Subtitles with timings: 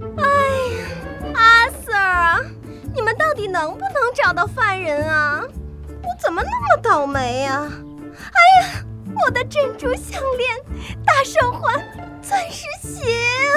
[0.00, 0.24] 哎
[0.76, 2.40] 呀，阿 Sir 啊，
[2.92, 5.40] 你们到底能不能找到犯人啊？
[6.02, 7.70] 我怎么那么倒霉呀？
[7.70, 8.84] 哎呀，
[9.24, 10.56] 我的珍珠项链、
[11.04, 11.74] 大手环、
[12.20, 13.04] 钻石鞋
[13.52, 13.54] 啊！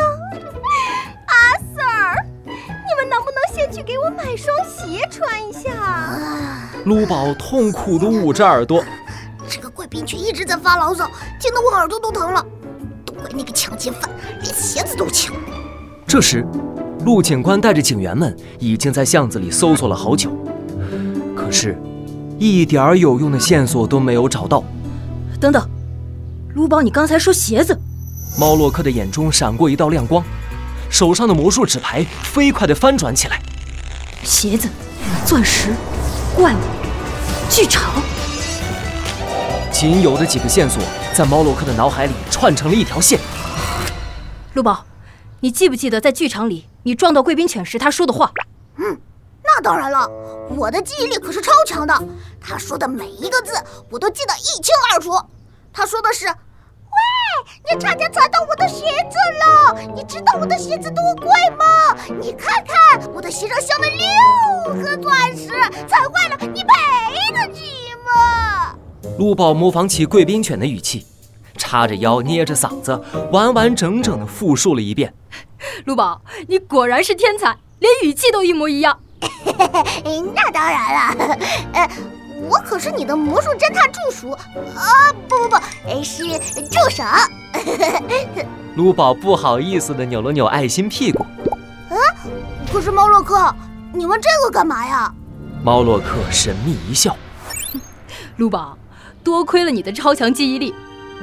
[1.25, 6.69] 阿 Sir，你们能不能先去给我买双鞋穿一下？
[6.85, 8.83] 卢宝痛苦地捂着耳朵。
[9.49, 11.09] 这个贵宾犬一直在发牢骚，
[11.39, 12.45] 听得我耳朵都疼了。
[13.03, 14.07] 都怪那个抢劫犯，
[14.41, 15.33] 连鞋子都抢。
[16.07, 16.47] 这时，
[17.03, 20.31] 陆警官带着警员们已经在巷子里搜索了好久，
[21.35, 21.77] 可是，
[22.39, 24.63] 一点儿有用的线索都没有找到。
[25.37, 25.69] 等等，
[26.55, 27.77] 卢宝，你刚才说鞋子？
[28.39, 30.23] 猫洛克的眼中闪过一道亮光，
[30.89, 33.41] 手上的魔术纸牌飞快地翻转起来。
[34.23, 34.69] 鞋子、
[35.25, 35.75] 钻石、
[36.37, 36.59] 怪物、
[37.49, 38.01] 剧场。
[39.73, 40.81] 仅有的几个线索
[41.13, 43.19] 在猫洛克的脑海里串成了一条线。
[44.53, 44.85] 陆宝，
[45.39, 48.31] 你记不记得在剧场里你撞到贵宾犬时他说的话？
[48.77, 48.99] 嗯，
[49.43, 50.09] 那当然了，
[50.55, 51.93] 我的记忆力可是超强的。
[52.41, 53.53] 他说的每一个字
[53.91, 55.11] 我都记得一清二楚。
[55.71, 59.79] 他说的是：“喂，你差点踩到我的鞋子了！
[59.95, 61.95] 你知道我的鞋子多贵吗？
[62.19, 65.49] 你看看我的鞋上镶了六颗钻石，
[65.87, 68.75] 踩坏了你赔得起吗？”
[69.19, 71.05] 陆宝模仿起贵宾犬的语气，
[71.67, 72.97] 叉着腰，捏着嗓子，
[73.29, 75.13] 完完整整的复述了一遍。
[75.83, 78.97] 陆宝，你果然是天才，连语气都一模一样。
[80.33, 81.37] 那当然了，
[81.73, 81.89] 呃，
[82.49, 85.11] 我可是你的魔术侦探助手啊！
[85.27, 86.23] 不不不，是
[86.69, 87.03] 助手。
[88.77, 91.25] 陆宝不好意思的扭了扭爱心屁股。
[91.89, 91.99] 啊，
[92.71, 93.53] 可是猫洛克，
[93.91, 95.13] 你问这个干嘛呀？
[95.61, 97.13] 猫洛克神秘一笑。
[98.37, 98.77] 陆宝。
[99.23, 100.73] 多亏了你的超强记忆力，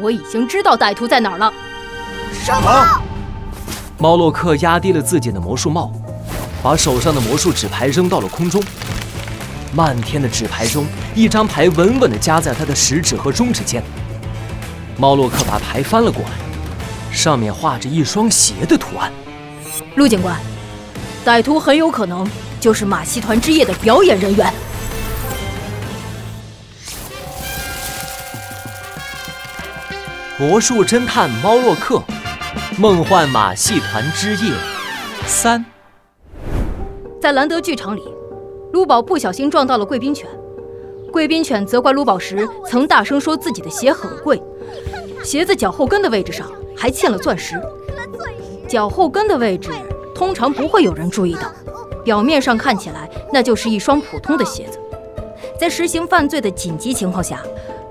[0.00, 1.53] 我已经知道歹徒在哪儿了。
[2.33, 3.03] 什么？
[3.98, 5.92] 猫洛克压低了自己的魔术帽，
[6.62, 8.62] 把手上的魔术纸牌扔到了空中。
[9.72, 10.84] 漫天的纸牌中，
[11.15, 13.83] 一张牌稳稳地夹在他的食指和中指间。
[14.97, 16.31] 猫洛克把牌翻了过来，
[17.12, 19.12] 上面画着一双鞋的图案。
[19.97, 20.37] 陆警官，
[21.25, 22.28] 歹徒很有可能
[22.60, 24.53] 就是马戏团之夜的表演人员。
[30.47, 32.03] 魔术侦探猫洛克，
[32.78, 34.53] 梦幻马戏团之夜
[35.27, 35.65] 三。
[37.19, 38.03] 在兰德剧场里，
[38.71, 40.28] 卢宝不小心撞到了贵宾犬。
[41.10, 44.38] 贵宾犬责怪卢宝时，曾大声说自己的鞋很贵，
[45.22, 46.47] 鞋子脚后跟的位置上
[46.77, 47.59] 还嵌了钻石。
[48.69, 49.71] 脚后跟的位置
[50.15, 51.50] 通常不会有人注意到，
[52.04, 54.78] 表面上看起来那就是一双普通的鞋子。
[55.59, 57.43] 在实行犯罪的紧急情况下。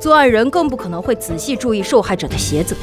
[0.04, 2.76] 作案人更不可能会仔细注意受害者的鞋子，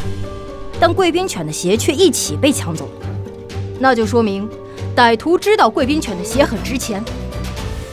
[0.81, 3.07] 但贵宾犬的鞋却一起被抢走了，
[3.79, 4.49] 那就说明
[4.97, 7.05] 歹徒知道贵宾犬的鞋很值钱，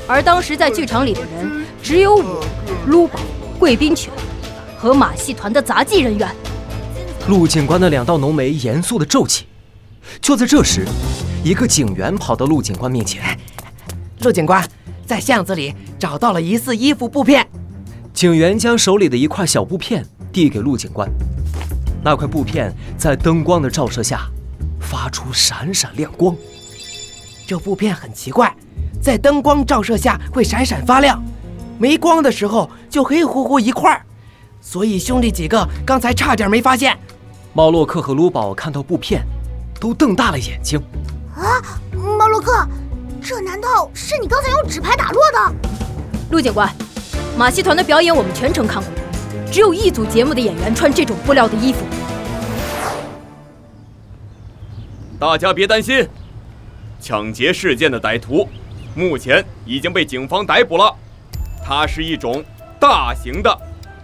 [0.08, 2.42] 而当时在剧场里的人只有我、
[2.86, 3.20] 卢宝、
[3.60, 4.14] 贵宾犬
[4.78, 6.34] 和马戏团的杂技人员。
[7.28, 9.46] 陆警官的两道浓眉严肃地皱起。
[10.22, 10.86] 就在这时，
[11.44, 13.38] 一个警员跑到陆警官面前
[14.24, 14.66] ：“陆警官，
[15.06, 17.46] 在巷子里找到了疑似衣服布片。”
[18.18, 21.08] 警员将手里的一块小布片递给陆警官，
[22.04, 24.22] 那块布片在灯光的照射下
[24.82, 26.36] 发出闪闪亮光。
[27.46, 28.52] 这布片很奇怪，
[29.00, 31.24] 在灯光照射下会闪闪发亮，
[31.78, 34.04] 没光的时候就黑乎乎一块儿，
[34.62, 36.98] 所以兄弟几个刚才差点没发现。
[37.54, 39.24] 猫洛克和卢宝看到布片，
[39.80, 40.82] 都瞪大了眼睛。
[41.36, 41.62] 啊，
[41.94, 42.68] 猫洛克，
[43.22, 45.56] 这难道是你刚才用纸牌打落的？
[46.32, 46.68] 陆警官。
[47.38, 48.92] 马戏团的表演我们全程看过，
[49.52, 51.86] 只有一组节目的演员穿这种布料的衣服。
[55.20, 56.09] 大家别担心，
[57.00, 58.50] 抢劫事件的歹徒
[58.96, 60.92] 目前已经被警方逮捕了。
[61.64, 62.44] 它是一种
[62.80, 63.56] 大型的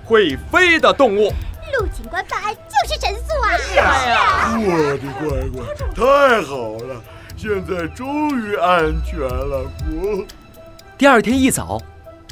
[0.06, 1.34] 会飞的动物。
[1.80, 3.58] 陆警官办案就是神速啊！
[3.58, 5.66] 是啊，我的乖乖，
[5.96, 7.02] 太好了，
[7.36, 9.68] 现在终于安全了。
[9.90, 10.24] 我
[11.00, 11.82] 第二天一早。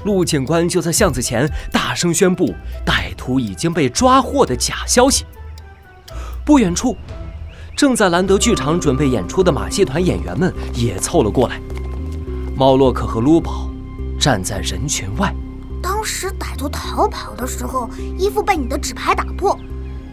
[0.03, 2.53] 陆警官就在巷子前大声宣布
[2.86, 5.25] 歹徒已经被抓获的假消息。
[6.44, 6.98] 不远处，
[7.75, 11.62] 正在兰德剧场准备演出的马戏团演员们也凑了过来。
[12.56, 13.69] 猫洛克和卢宝
[14.19, 15.33] 站在人群外。
[15.81, 19.57] 当时歹徒逃跑的时候，衣服被你的纸牌打破。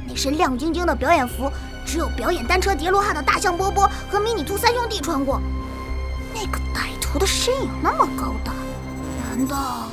[0.07, 1.51] 那身亮晶晶的表演服，
[1.85, 5.41] 只有表演单车叠罗汉的大象波波和迷你兔三兄弟穿过。
[6.35, 8.53] 那个歹徒的身影那么高大。
[9.39, 9.87] 难道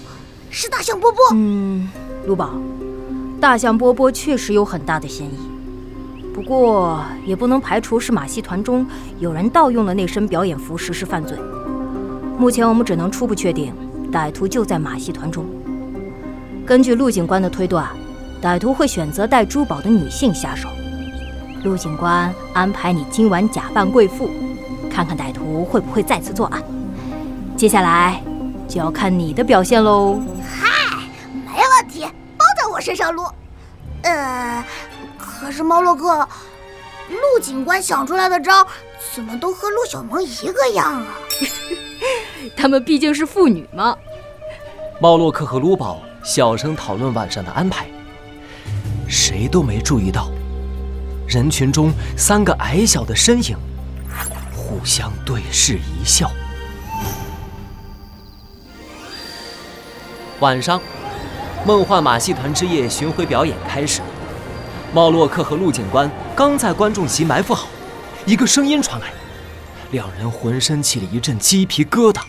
[0.50, 1.20] 是大象波波？
[1.34, 1.88] 嗯，
[2.26, 2.50] 陆宝，
[3.40, 5.38] 大象波波确实有很大的嫌疑。
[6.34, 8.86] 不过也不能排除是马戏团中
[9.20, 11.38] 有人盗用了那身表演服实施犯罪。
[12.40, 13.72] 目前我们只能初步确定，
[14.12, 15.46] 歹徒就在马戏团中。
[16.66, 17.88] 根据陆警官的推断，
[18.42, 20.68] 歹徒会选择戴珠宝的女性下手。
[21.64, 24.28] 陆警官安排你今晚假扮贵妇，
[24.90, 26.64] 看看歹徒会不会再次作案。
[27.56, 28.22] 接下来
[28.76, 30.20] 就要看你的表现喽。
[30.46, 32.02] 嗨，没问题，
[32.38, 33.24] 包在我身上撸。
[34.02, 34.62] 呃，
[35.18, 36.28] 可是猫洛克，
[37.08, 38.68] 陆警官想出来的招
[39.14, 41.08] 怎么都和陆小萌一个样啊？
[42.58, 43.96] 他们毕竟是父女嘛。
[45.00, 47.88] 猫洛克和卢宝小声讨论晚上的安排，
[49.08, 50.30] 谁都没注意到，
[51.26, 53.56] 人群中三个矮小的身影
[54.54, 56.30] 互相对视一笑。
[60.42, 60.82] 晚上，
[61.66, 64.02] 梦幻马戏团之夜巡回表演开始。
[64.94, 67.68] 茂洛克和陆警官刚在观众席埋伏好，
[68.26, 69.08] 一个声音传来，
[69.92, 72.22] 两人浑身起了一阵鸡皮疙瘩。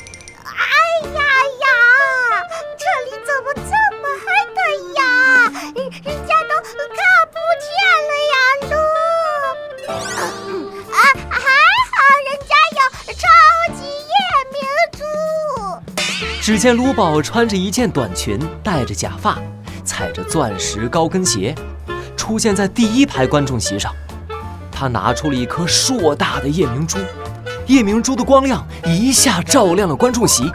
[16.46, 19.36] 只见卢宝穿着一件短裙，戴着假发，
[19.84, 21.52] 踩着钻石高跟鞋，
[22.16, 23.92] 出现在第一排观众席上。
[24.70, 26.98] 他拿出了一颗硕大的夜明珠，
[27.66, 30.48] 夜明珠的光亮一下照亮了观众席。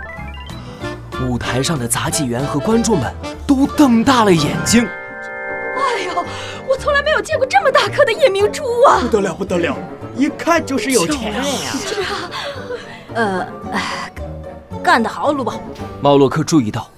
[1.27, 3.13] 舞台上的杂技员和观众们
[3.45, 4.87] 都瞪大了眼睛。
[5.75, 6.25] 哎呦，
[6.69, 9.01] 我从来没有见过这么大颗的夜明珠啊！
[9.01, 9.75] 不得了，不得了，
[10.15, 11.71] 一看就是有钱人呀！
[13.13, 14.09] 呃，哎
[14.81, 15.59] 干得好，卢宝。
[16.01, 16.89] 猫洛克注意到，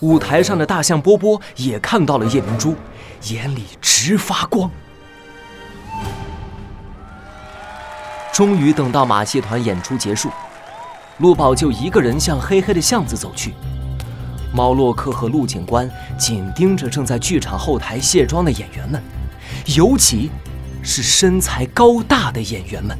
[0.00, 2.74] 舞台上的大象波波也看到了夜明珠，
[3.28, 4.70] 眼里直发光。
[8.32, 10.30] 终于等到马戏团演出结束，
[11.18, 13.52] 陆宝就一个人向黑黑的巷子走去。
[14.54, 19.02] 猫洛克和陆警官紧盯着正在剧场后台卸妆的演员们，
[19.76, 20.30] 尤其
[20.82, 22.96] 是身材高大的演员们。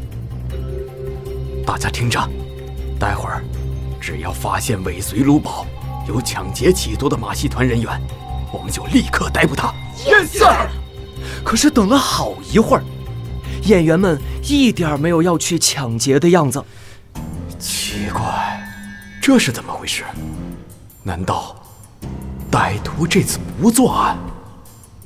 [1.64, 2.20] 大家听着，
[2.98, 3.42] 待会儿
[4.08, 5.66] 只要发现尾随卢宝、
[6.08, 8.00] 有抢劫企图的马戏团人员，
[8.50, 9.70] 我们就立刻逮捕他。
[9.98, 10.70] Yes sir。
[11.44, 12.82] 可是等了好一会儿，
[13.64, 16.64] 演员们一点没有要去抢劫的样子。
[17.58, 18.58] 奇怪，
[19.20, 20.04] 这是怎么回事？
[21.02, 21.54] 难道
[22.50, 24.16] 歹徒这次不作案？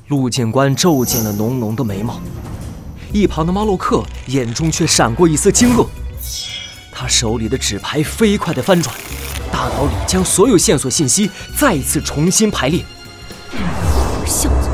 [0.07, 2.21] 陆警官皱紧了浓浓的眉毛，
[3.11, 5.85] 一旁的猫洛克眼中却闪过一丝惊愕。
[7.03, 8.95] 他手里的纸牌飞快地翻转，
[9.51, 12.81] 大脑里将所有线索信息再一次重新排列。
[14.25, 14.69] 巷子、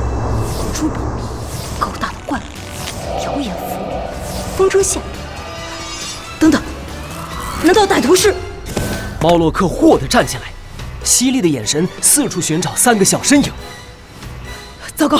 [0.71, 1.01] 珠宝、
[1.79, 3.79] 高大的怪物、表演服、
[4.55, 5.01] 风筝线，
[6.39, 6.61] 等等，
[7.63, 8.31] 难道歹徒是？
[9.19, 10.53] 猫洛克霍地站起来，
[11.03, 13.51] 犀利的眼神四处寻找三个小身影。
[14.95, 15.19] 糟糕，